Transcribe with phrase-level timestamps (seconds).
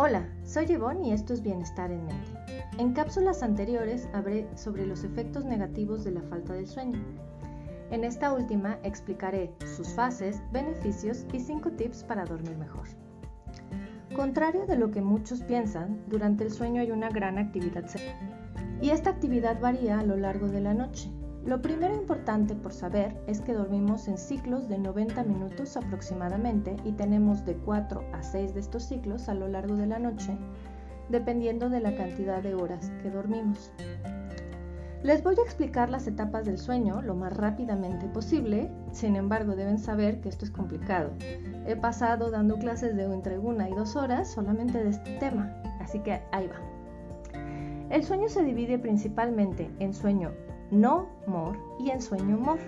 [0.00, 2.30] Hola, soy Yvonne y esto es Bienestar en Mente.
[2.78, 7.00] En cápsulas anteriores hablé sobre los efectos negativos de la falta de sueño.
[7.90, 12.86] En esta última explicaré sus fases, beneficios y 5 tips para dormir mejor.
[14.14, 18.90] Contrario de lo que muchos piensan, durante el sueño hay una gran actividad cerebral y
[18.90, 21.10] esta actividad varía a lo largo de la noche.
[21.44, 26.92] Lo primero importante por saber es que dormimos en ciclos de 90 minutos aproximadamente y
[26.92, 30.36] tenemos de 4 a 6 de estos ciclos a lo largo de la noche,
[31.08, 33.72] dependiendo de la cantidad de horas que dormimos.
[35.02, 39.78] Les voy a explicar las etapas del sueño lo más rápidamente posible, sin embargo deben
[39.78, 41.12] saber que esto es complicado.
[41.66, 46.00] He pasado dando clases de entre una y dos horas solamente de este tema, así
[46.00, 46.56] que ahí va.
[47.90, 50.32] El sueño se divide principalmente en sueño
[50.70, 52.58] no MOR y en sueño MOR.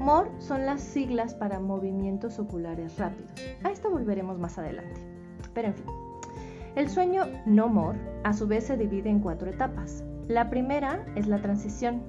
[0.00, 3.32] MOR son las siglas para movimientos oculares rápidos.
[3.64, 5.00] A esto volveremos más adelante.
[5.54, 5.86] Pero en fin,
[6.74, 10.04] el sueño no MOR a su vez se divide en cuatro etapas.
[10.28, 12.02] La primera es la transición.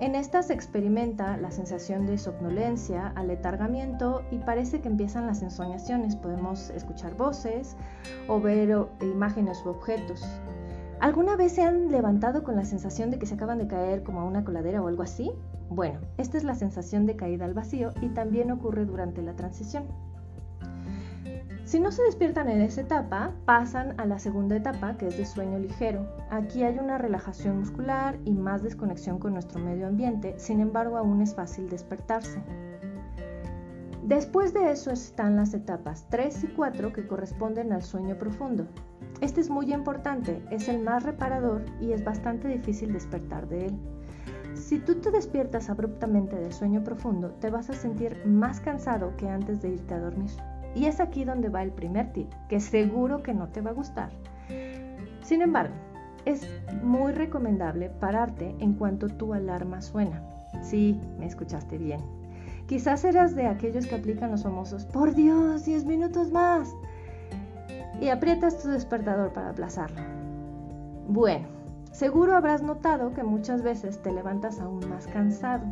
[0.00, 6.14] En esta se experimenta la sensación de somnolencia, aletargamiento y parece que empiezan las ensoñaciones.
[6.14, 7.76] Podemos escuchar voces
[8.28, 10.24] o ver imágenes u objetos.
[11.00, 14.20] ¿Alguna vez se han levantado con la sensación de que se acaban de caer como
[14.20, 15.30] a una coladera o algo así?
[15.70, 19.84] Bueno, esta es la sensación de caída al vacío y también ocurre durante la transición.
[21.64, 25.26] Si no se despiertan en esa etapa, pasan a la segunda etapa, que es de
[25.26, 26.04] sueño ligero.
[26.30, 31.22] Aquí hay una relajación muscular y más desconexión con nuestro medio ambiente, sin embargo aún
[31.22, 32.42] es fácil despertarse.
[34.02, 38.66] Después de eso están las etapas 3 y 4 que corresponden al sueño profundo.
[39.20, 43.78] Este es muy importante, es el más reparador y es bastante difícil despertar de él.
[44.54, 49.28] Si tú te despiertas abruptamente del sueño profundo, te vas a sentir más cansado que
[49.28, 50.30] antes de irte a dormir.
[50.74, 53.74] Y es aquí donde va el primer tip, que seguro que no te va a
[53.74, 54.10] gustar.
[55.22, 55.74] Sin embargo,
[56.24, 56.46] es
[56.82, 60.22] muy recomendable pararte en cuanto tu alarma suena.
[60.62, 62.00] Sí, me escuchaste bien.
[62.66, 66.74] Quizás eras de aquellos que aplican los famosos, por Dios, 10 minutos más
[68.00, 70.00] y aprietas tu despertador para aplazarlo.
[71.08, 71.46] Bueno,
[71.92, 75.64] seguro habrás notado que muchas veces te levantas aún más cansado.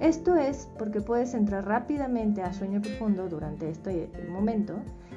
[0.00, 4.76] Esto es porque puedes entrar rápidamente a sueño profundo durante este momento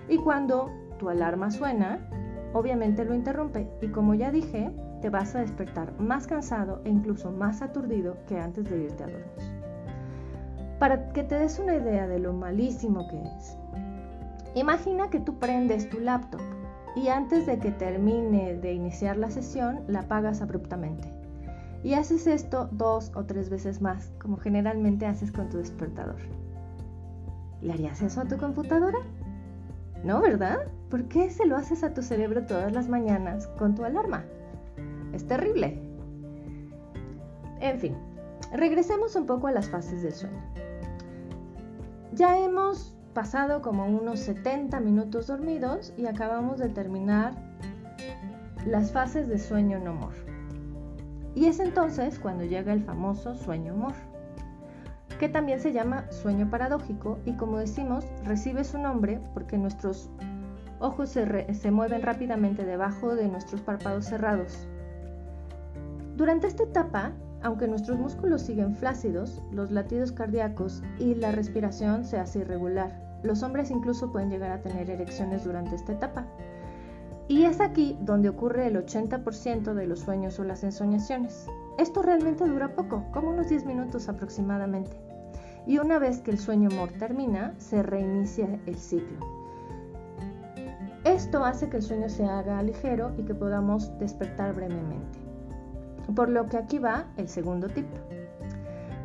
[0.10, 2.00] y cuando tu alarma suena,
[2.54, 7.32] obviamente lo interrumpe y como ya dije, te vas a despertar más cansado e incluso
[7.32, 9.54] más aturdido que antes de irte a dormir.
[10.80, 13.58] Para que te des una idea de lo malísimo que es,
[14.56, 16.42] Imagina que tú prendes tu laptop
[16.96, 21.12] y antes de que termine de iniciar la sesión la apagas abruptamente.
[21.84, 26.22] Y haces esto dos o tres veces más, como generalmente haces con tu despertador.
[27.62, 29.00] ¿Le harías eso a tu computadora?
[30.04, 30.60] No, ¿verdad?
[30.90, 34.24] ¿Por qué se lo haces a tu cerebro todas las mañanas con tu alarma?
[35.14, 35.82] Es terrible.
[37.60, 37.96] En fin,
[38.54, 40.42] regresemos un poco a las fases del sueño.
[42.14, 47.34] Ya hemos pasado como unos 70 minutos dormidos y acabamos de terminar
[48.66, 50.14] las fases de sueño no mor.
[51.36, 53.94] Y es entonces cuando llega el famoso sueño mor,
[55.20, 60.10] que también se llama sueño paradójico y como decimos, recibe su nombre porque nuestros
[60.80, 64.68] ojos se, se mueven rápidamente debajo de nuestros párpados cerrados.
[66.16, 67.12] Durante esta etapa,
[67.44, 73.20] aunque nuestros músculos siguen flácidos, los latidos cardíacos y la respiración se hace irregular.
[73.22, 76.26] Los hombres incluso pueden llegar a tener erecciones durante esta etapa.
[77.28, 81.48] Y es aquí donde ocurre el 80% de los sueños o las ensoñaciones.
[81.78, 84.98] Esto realmente dura poco, como unos 10 minutos aproximadamente.
[85.66, 89.26] Y una vez que el sueño mor termina, se reinicia el ciclo.
[91.06, 95.23] Esto hace que el sueño se haga ligero y que podamos despertar brevemente.
[96.16, 97.88] Por lo que aquí va el segundo tip.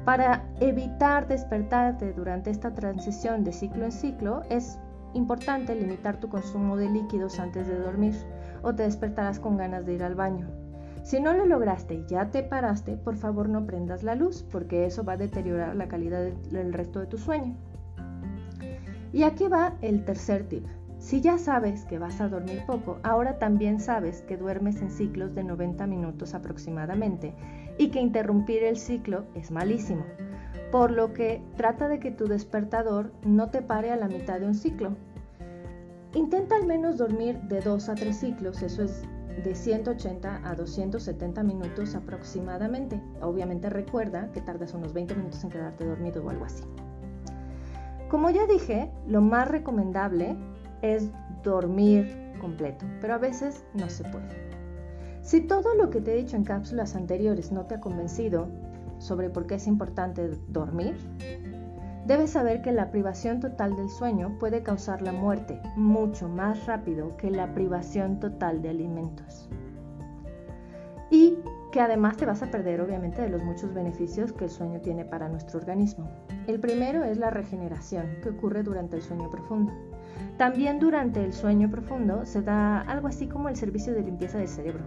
[0.05, 4.79] Para evitar despertarte durante esta transición de ciclo en ciclo, es
[5.15, 8.15] importante limitar tu consumo de líquidos antes de dormir
[8.63, 10.49] o te despertarás con ganas de ir al baño.
[11.03, 14.85] Si no lo lograste y ya te paraste, por favor no prendas la luz porque
[14.85, 17.57] eso va a deteriorar la calidad del resto de tu sueño.
[19.13, 20.67] Y aquí va el tercer tip.
[20.99, 25.35] Si ya sabes que vas a dormir poco, ahora también sabes que duermes en ciclos
[25.35, 27.35] de 90 minutos aproximadamente
[27.79, 30.05] y que interrumpir el ciclo es malísimo,
[30.73, 34.47] por lo que trata de que tu despertador no te pare a la mitad de
[34.47, 34.97] un ciclo.
[36.15, 39.03] Intenta al menos dormir de 2 a 3 ciclos, eso es
[39.45, 43.01] de 180 a 270 minutos aproximadamente.
[43.21, 46.65] Obviamente recuerda que tardas unos 20 minutos en quedarte dormido o algo así.
[48.11, 50.37] Como ya dije, lo más recomendable
[50.83, 51.11] es
[51.43, 54.49] dormir completo, pero a veces no se puede.
[55.23, 58.49] Si todo lo que te he dicho en cápsulas anteriores no te ha convencido
[58.99, 60.97] sobre por qué es importante dormir,
[62.07, 67.17] debes saber que la privación total del sueño puede causar la muerte mucho más rápido
[67.17, 69.49] que la privación total de alimentos.
[71.11, 71.37] Y
[71.73, 75.05] que además te vas a perder obviamente de los muchos beneficios que el sueño tiene
[75.05, 76.09] para nuestro organismo.
[76.47, 79.73] El primero es la regeneración que ocurre durante el sueño profundo.
[80.39, 84.47] También durante el sueño profundo se da algo así como el servicio de limpieza del
[84.47, 84.85] cerebro.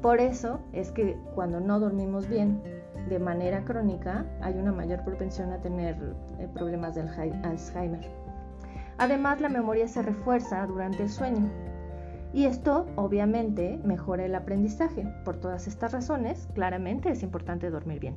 [0.00, 2.62] Por eso es que cuando no dormimos bien
[3.08, 5.96] de manera crónica hay una mayor propensión a tener
[6.38, 8.08] eh, problemas del Alzheimer.
[8.96, 11.50] Además la memoria se refuerza durante el sueño
[12.32, 15.12] y esto obviamente mejora el aprendizaje.
[15.24, 18.16] Por todas estas razones, claramente es importante dormir bien.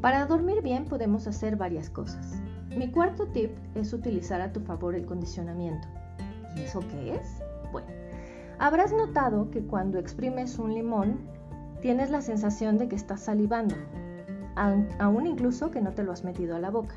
[0.00, 2.42] Para dormir bien podemos hacer varias cosas.
[2.76, 5.86] Mi cuarto tip es utilizar a tu favor el condicionamiento.
[6.56, 7.40] ¿Y eso qué es?
[7.70, 7.86] Bueno,
[8.58, 11.18] habrás notado que cuando exprimes un limón
[11.80, 13.76] tienes la sensación de que estás salivando,
[14.56, 16.96] aún incluso que no te lo has metido a la boca.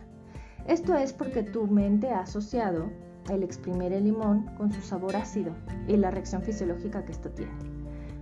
[0.65, 2.89] Esto es porque tu mente ha asociado
[3.29, 5.53] el exprimir el limón con su sabor ácido
[5.88, 7.51] y la reacción fisiológica que esto tiene.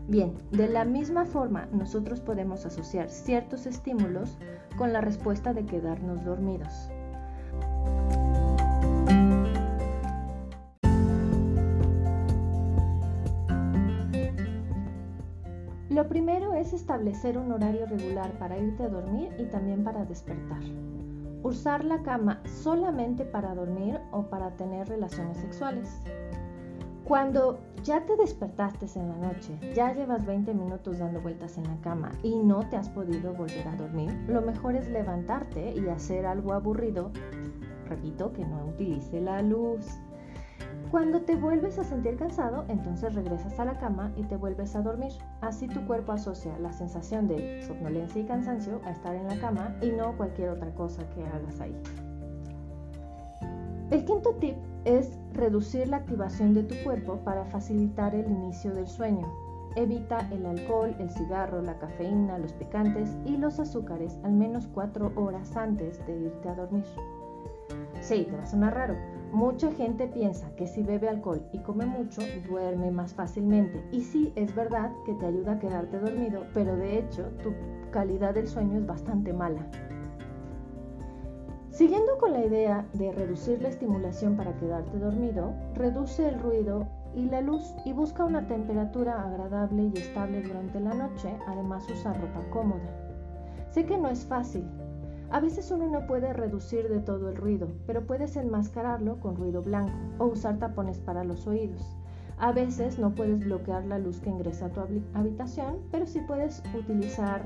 [0.07, 4.37] Bien, de la misma forma nosotros podemos asociar ciertos estímulos
[4.77, 6.89] con la respuesta de quedarnos dormidos.
[15.89, 20.61] Lo primero es establecer un horario regular para irte a dormir y también para despertar
[21.45, 26.01] usar la cama solamente para dormir o para tener relaciones sexuales.
[27.03, 31.79] Cuando ya te despertaste en la noche, ya llevas 20 minutos dando vueltas en la
[31.81, 36.25] cama y no te has podido volver a dormir, lo mejor es levantarte y hacer
[36.25, 37.11] algo aburrido.
[37.87, 39.85] Repito que no utilice la luz.
[40.91, 44.81] Cuando te vuelves a sentir cansado, entonces regresas a la cama y te vuelves a
[44.81, 45.11] dormir.
[45.41, 49.75] Así tu cuerpo asocia la sensación de somnolencia y cansancio a estar en la cama
[49.81, 51.75] y no cualquier otra cosa que hagas ahí.
[53.91, 54.55] El quinto tip
[54.85, 59.27] es reducir la activación de tu cuerpo para facilitar el inicio del sueño.
[59.75, 65.11] Evita el alcohol, el cigarro, la cafeína, los picantes y los azúcares al menos 4
[65.15, 66.85] horas antes de irte a dormir.
[68.05, 68.95] Sí, te va a sonar raro,
[69.31, 73.83] Mucha gente piensa que si bebe alcohol y come mucho, duerme más fácilmente.
[73.91, 77.53] Y sí, es verdad que te ayuda a quedarte dormido, pero de hecho tu
[77.91, 79.67] calidad del sueño es bastante mala.
[81.69, 87.25] Siguiendo con la idea de reducir la estimulación para quedarte dormido, reduce el ruido y
[87.25, 92.39] la luz y busca una temperatura agradable y estable durante la noche, además usa ropa
[92.51, 92.87] cómoda.
[93.71, 94.63] Sé que no es fácil,
[95.31, 99.61] a veces uno no puede reducir de todo el ruido, pero puedes enmascararlo con ruido
[99.61, 101.97] blanco o usar tapones para los oídos.
[102.37, 104.81] A veces no puedes bloquear la luz que ingresa a tu
[105.13, 107.41] habitación, pero sí puedes utilizar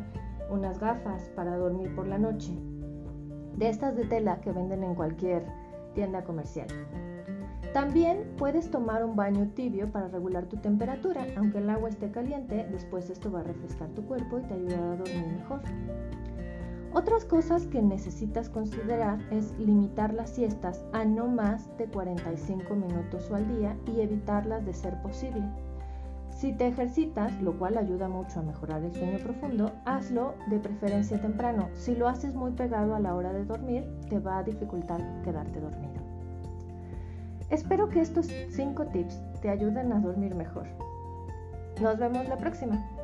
[0.49, 2.51] unas gafas para dormir por la noche,
[3.55, 5.45] de estas de tela que venden en cualquier
[5.93, 6.67] tienda comercial.
[7.73, 12.67] También puedes tomar un baño tibio para regular tu temperatura, aunque el agua esté caliente,
[12.71, 15.61] después esto va a refrescar tu cuerpo y te ayudará a dormir mejor.
[16.91, 23.29] Otras cosas que necesitas considerar es limitar las siestas a no más de 45 minutos
[23.31, 25.43] al día y evitarlas de ser posible.
[26.31, 31.21] Si te ejercitas, lo cual ayuda mucho a mejorar el sueño profundo, hazlo de preferencia
[31.21, 31.69] temprano.
[31.73, 35.59] Si lo haces muy pegado a la hora de dormir, te va a dificultar quedarte
[35.59, 36.01] dormido.
[37.49, 40.65] Espero que estos 5 tips te ayuden a dormir mejor.
[41.81, 42.98] Nos vemos la próxima.